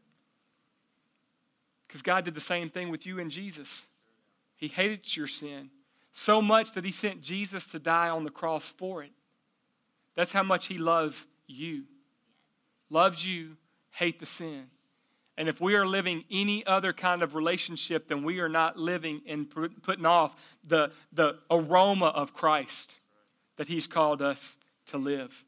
[1.87, 3.87] Because God did the same thing with you and Jesus.
[4.57, 5.71] He hated your sin
[6.13, 9.13] so much that He sent Jesus to die on the cross for it.
[10.15, 11.85] That's how much He loves you.
[12.91, 13.57] Loves you,
[13.91, 14.67] hate the sin.
[15.39, 19.21] And if we are living any other kind of relationship, then we are not living
[19.27, 19.49] and
[19.83, 20.35] putting off
[20.67, 22.95] the, the aroma of Christ
[23.57, 24.57] that He's called us
[24.87, 25.45] to live.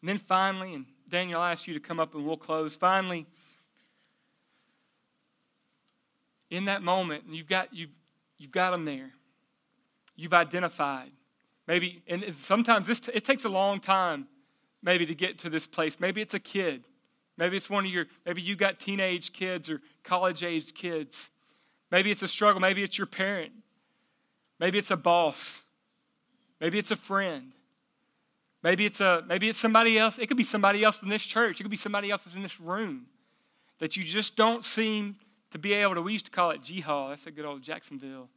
[0.00, 2.76] And then finally, and Daniel, I'll ask you to come up and we'll close.
[2.76, 3.26] Finally,
[6.50, 7.90] in that moment, you've got, you've,
[8.38, 9.10] you've got them there.
[10.16, 11.10] You've identified.
[11.68, 14.26] Maybe, and sometimes this, it takes a long time
[14.82, 15.98] maybe to get to this place.
[16.00, 16.86] Maybe it's a kid
[17.38, 21.30] Maybe it's one of your, maybe you got teenage kids or college aged kids.
[21.90, 22.60] Maybe it's a struggle.
[22.60, 23.52] Maybe it's your parent.
[24.58, 25.62] Maybe it's a boss.
[26.60, 27.52] Maybe it's a friend.
[28.62, 30.18] Maybe it's a maybe it's somebody else.
[30.18, 31.60] It could be somebody else in this church.
[31.60, 33.06] It could be somebody else in this room
[33.78, 35.16] that you just don't seem
[35.50, 36.02] to be able to.
[36.02, 37.10] We used to call it gee-haw.
[37.10, 38.28] That's a good old Jacksonville.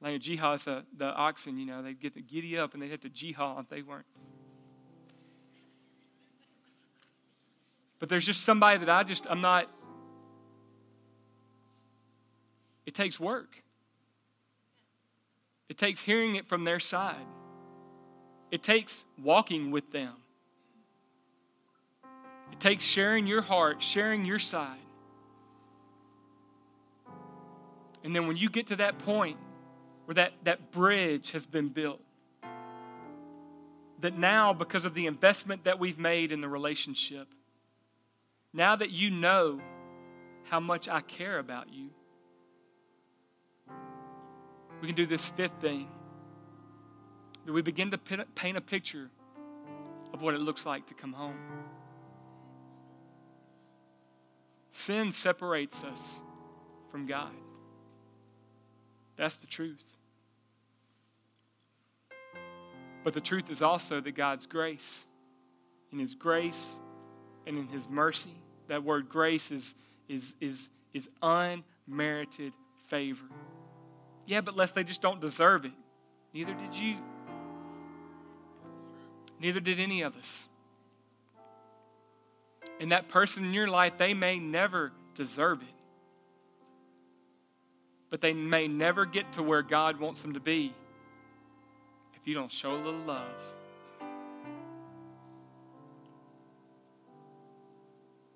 [0.00, 2.90] Like gee-haw is the, the oxen, you know, they'd get the giddy up and they'd
[2.90, 4.06] have to gee-haw if they weren't
[8.02, 9.68] But there's just somebody that I just, I'm not,
[12.84, 13.62] it takes work.
[15.68, 17.24] It takes hearing it from their side.
[18.50, 20.14] It takes walking with them.
[22.50, 24.80] It takes sharing your heart, sharing your side.
[28.02, 29.36] And then when you get to that point
[30.06, 32.00] where that, that bridge has been built,
[34.00, 37.28] that now, because of the investment that we've made in the relationship,
[38.52, 39.60] now that you know
[40.44, 41.90] how much I care about you,
[44.80, 45.88] we can do this fifth thing
[47.46, 49.10] that we begin to paint a picture
[50.12, 51.36] of what it looks like to come home.
[54.70, 56.20] Sin separates us
[56.90, 57.32] from God.
[59.16, 59.96] That's the truth.
[63.04, 65.06] But the truth is also that God's grace,
[65.90, 66.78] in His grace
[67.46, 68.34] and in His mercy,
[68.68, 69.74] that word grace is,
[70.08, 72.52] is, is, is unmerited
[72.88, 73.26] favor.
[74.26, 75.72] Yeah, but lest they just don't deserve it.
[76.32, 76.96] Neither did you.
[79.40, 80.48] Neither did any of us.
[82.80, 85.74] And that person in your life, they may never deserve it.
[88.10, 90.72] But they may never get to where God wants them to be
[92.14, 93.54] if you don't show a little love.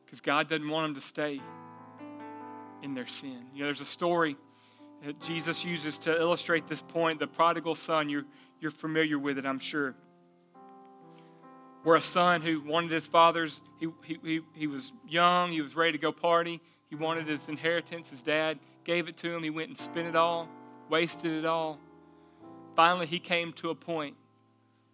[0.07, 1.43] Because God doesn't want them to stay
[2.83, 3.47] in their sin.
[3.53, 4.37] You know, there's a story
[5.05, 8.09] that Jesus uses to illustrate this point the prodigal son.
[8.09, 8.25] You're,
[8.61, 9.95] you're familiar with it, I'm sure.
[11.83, 15.77] Where a son who wanted his father's, he, he, he, he was young, he was
[15.77, 18.11] ready to go party, he wanted his inheritance.
[18.11, 19.43] His dad gave it to him.
[19.43, 20.49] He went and spent it all,
[20.89, 21.81] wasted it all.
[22.77, 24.17] Finally, he came to a point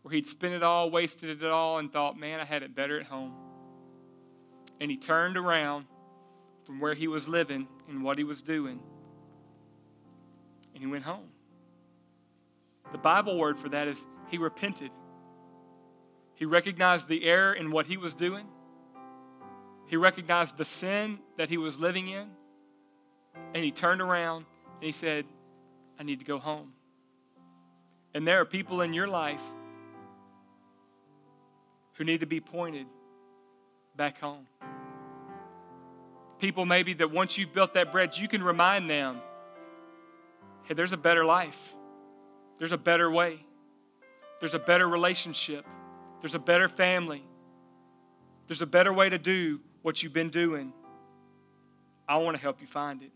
[0.03, 2.99] where he'd spent it all, wasted it all, and thought, man, I had it better
[2.99, 3.35] at home
[4.83, 5.87] and he turned around
[6.65, 8.81] from where he was living and what he was doing,
[10.75, 11.29] and he went home.
[12.91, 14.91] The Bible word for that is he repented.
[16.35, 18.45] He recognized the error in what he was doing.
[19.87, 22.29] He recognized the sin that he was living in.
[23.55, 25.27] And he turned around and he said,
[25.97, 26.73] I need to go home.
[28.15, 29.43] And there are people in your life
[31.93, 32.87] who need to be pointed
[33.97, 34.47] back home.
[36.39, 39.21] People, maybe that once you've built that bridge, you can remind them
[40.65, 41.75] hey, there's a better life,
[42.59, 43.45] there's a better way,
[44.41, 45.65] there's a better relationship,
[46.21, 47.23] there's a better family,
[48.47, 50.73] there's a better way to do what you've been doing.
[52.09, 53.11] I want to help you find it.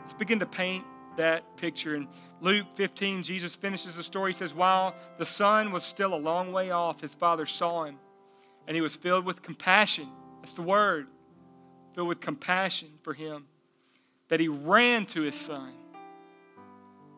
[0.00, 0.84] Let's begin to paint
[1.16, 1.94] that picture.
[1.94, 2.08] In
[2.40, 4.32] Luke 15, Jesus finishes the story.
[4.32, 7.98] He says, While the son was still a long way off, his father saw him
[8.66, 10.08] and he was filled with compassion.
[10.40, 11.06] That's the word.
[11.94, 13.46] Filled with compassion for him.
[14.28, 15.72] That he ran to his son.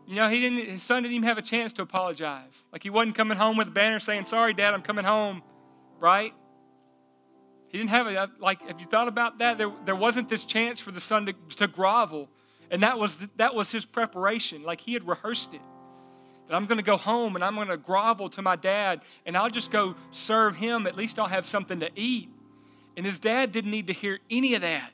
[0.06, 2.64] You know, he didn't, his son didn't even have a chance to apologize.
[2.72, 5.42] Like he wasn't coming home with a banner saying, Sorry, Dad, I'm coming home,
[5.98, 6.32] right?
[7.68, 9.58] He didn't have a, like, have you thought about that?
[9.58, 12.30] There, there wasn't this chance for the son to, to grovel.
[12.70, 14.62] And that was, that was his preparation.
[14.62, 15.60] Like he had rehearsed it
[16.48, 19.36] that I'm going to go home and I'm going to grovel to my dad and
[19.36, 20.86] I'll just go serve him.
[20.86, 22.30] At least I'll have something to eat.
[22.96, 24.90] And his dad didn't need to hear any of that.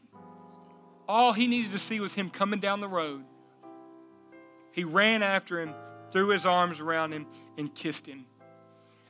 [1.08, 3.24] All he needed to see was him coming down the road.
[4.72, 5.74] He ran after him,
[6.10, 7.26] threw his arms around him,
[7.56, 8.26] and kissed him.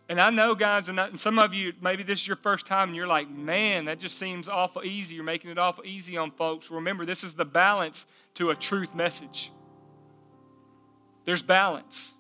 [0.08, 2.88] And I know, guys, and, and some of you, maybe this is your first time,
[2.88, 5.14] and you're like, man, that just seems awful easy.
[5.14, 6.70] You're making it awful easy on folks.
[6.70, 9.50] Remember, this is the balance to a truth message.
[11.24, 12.13] There's balance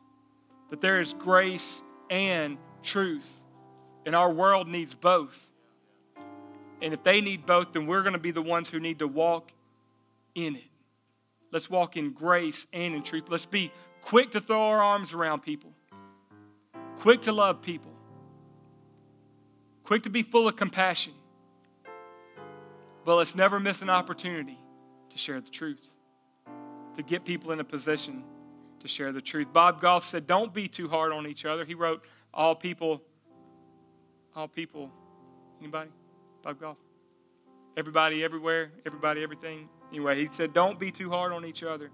[0.70, 3.44] that there is grace and truth.
[4.06, 5.50] And our world needs both.
[6.82, 9.08] And if they need both, then we're going to be the ones who need to
[9.08, 9.50] walk
[10.34, 10.64] in it.
[11.50, 13.24] Let's walk in grace and in truth.
[13.28, 15.72] Let's be quick to throw our arms around people,
[16.98, 17.92] quick to love people,
[19.84, 21.14] quick to be full of compassion.
[23.04, 24.58] But let's never miss an opportunity
[25.10, 25.94] to share the truth,
[26.96, 28.24] to get people in a position
[28.84, 29.48] to share the truth.
[29.50, 31.64] Bob Goff said, Don't be too hard on each other.
[31.64, 32.04] He wrote,
[32.34, 33.02] All people,
[34.36, 34.90] all people,
[35.58, 35.88] anybody?
[36.42, 36.76] Bob Goff?
[37.78, 39.70] Everybody, everywhere, everybody, everything.
[39.90, 41.90] Anyway, he said, Don't be too hard on each other.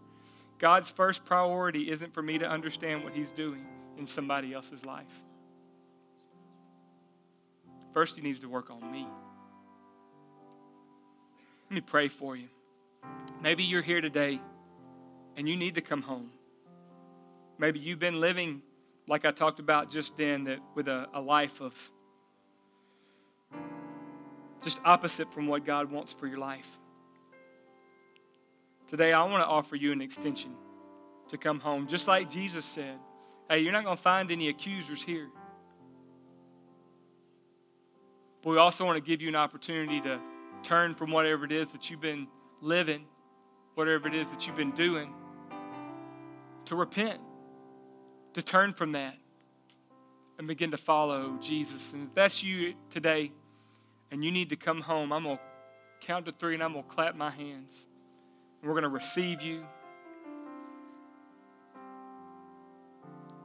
[0.59, 3.65] God's first priority isn't for me to understand what He's doing
[3.97, 5.23] in somebody else's life.
[7.95, 9.07] First, He needs to work on me.
[11.71, 12.49] Let me pray for you.
[13.41, 14.41] Maybe you're here today
[15.37, 16.31] and you need to come home.
[17.61, 18.63] Maybe you've been living,
[19.07, 21.75] like I talked about just then, that with a, a life of
[24.65, 26.79] just opposite from what God wants for your life.
[28.89, 30.55] Today, I want to offer you an extension
[31.29, 31.87] to come home.
[31.87, 32.99] Just like Jesus said,
[33.51, 35.29] hey, you're not going to find any accusers here.
[38.43, 40.19] But we also want to give you an opportunity to
[40.63, 42.27] turn from whatever it is that you've been
[42.63, 43.05] living,
[43.75, 45.13] whatever it is that you've been doing,
[46.65, 47.21] to repent,
[48.35, 49.17] to turn from that,
[50.41, 51.93] and begin to follow Jesus.
[51.93, 53.31] And if that's you today
[54.11, 55.43] and you need to come home, I'm going to
[56.01, 57.87] count to three and I'm going to clap my hands.
[58.61, 59.67] And We're going to receive you.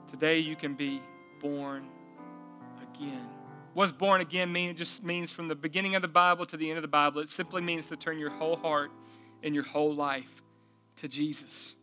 [0.10, 1.02] Today you can be
[1.42, 1.86] born
[2.82, 3.28] again.
[3.74, 4.70] What's born again mean?
[4.70, 7.20] It just means from the beginning of the Bible to the end of the Bible.
[7.20, 8.92] It simply means to turn your whole heart
[9.44, 10.42] and your whole life
[10.96, 11.76] to Jesus.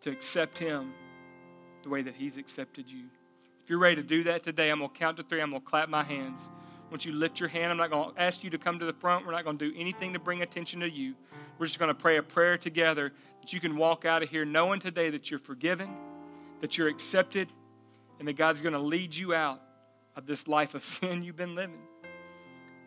[0.00, 0.94] To accept Him
[1.86, 3.04] the way that He's accepted you.
[3.62, 5.40] If you're ready to do that today, I'm going to count to three.
[5.40, 6.50] I'm going to clap my hands.
[6.90, 8.92] Once you lift your hand, I'm not going to ask you to come to the
[8.92, 9.24] front.
[9.24, 11.14] We're not going to do anything to bring attention to you.
[11.58, 14.44] We're just going to pray a prayer together that you can walk out of here
[14.44, 15.88] knowing today that you're forgiven,
[16.60, 17.48] that you're accepted,
[18.18, 19.62] and that God's going to lead you out
[20.16, 21.78] of this life of sin you've been living.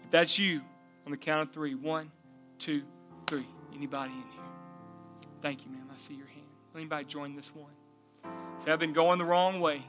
[0.04, 0.62] If that's you,
[1.06, 2.12] on the count of three one,
[2.58, 2.84] two,
[3.28, 3.48] three.
[3.74, 4.42] Anybody in here?
[5.42, 5.90] Thank you, ma'am.
[5.94, 6.40] I see your hand.
[6.76, 7.72] Anybody join this one?
[8.64, 9.86] Say, I've been going the wrong way.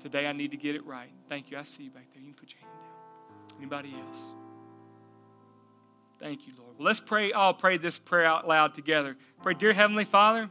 [0.00, 1.10] Today I need to get it right.
[1.28, 1.58] Thank you.
[1.58, 2.22] I see you back there.
[2.22, 3.58] You can put your hand down.
[3.58, 4.32] Anybody else?
[6.20, 6.78] Thank you, Lord.
[6.78, 7.32] Well, let's pray.
[7.32, 9.16] I'll pray this prayer out loud together.
[9.42, 10.48] Pray, dear Heavenly Father,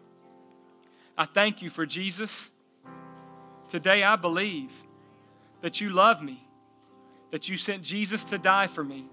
[1.17, 2.51] I thank you for Jesus.
[3.69, 4.71] Today I believe
[5.61, 6.45] that you love me,
[7.31, 9.05] that you sent Jesus to die for me.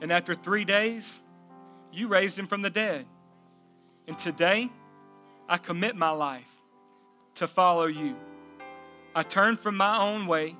[0.00, 1.20] And after three days,
[1.92, 3.06] you raised him from the dead.
[4.06, 4.68] And today,
[5.48, 6.55] I commit my life
[7.36, 8.16] to follow you.
[9.14, 10.56] I turn from my own way.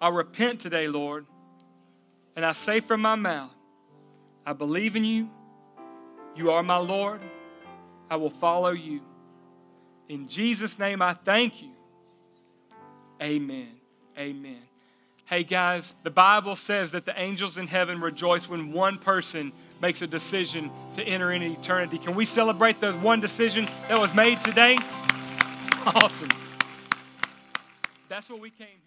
[0.00, 1.26] I repent today, Lord,
[2.36, 3.50] and I say from my mouth,
[4.46, 5.30] I believe in you.
[6.34, 7.20] You are my Lord.
[8.10, 9.00] I will follow you.
[10.08, 11.70] In Jesus' name, I thank you.
[13.22, 13.68] Amen.
[14.18, 14.62] Amen.
[15.26, 20.02] Hey, guys, the Bible says that the angels in heaven rejoice when one person makes
[20.02, 21.98] a decision to enter into eternity.
[21.98, 24.76] Can we celebrate the one decision that was made today?
[25.86, 26.28] Awesome.
[28.08, 28.79] That's what we came.